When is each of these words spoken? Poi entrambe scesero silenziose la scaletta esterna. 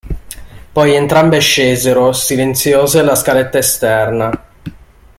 Poi 0.71 0.95
entrambe 0.95 1.37
scesero 1.37 2.11
silenziose 2.11 3.03
la 3.03 3.13
scaletta 3.13 3.59
esterna. 3.59 4.43